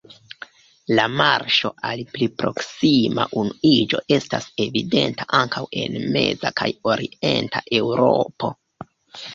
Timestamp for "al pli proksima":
1.89-3.27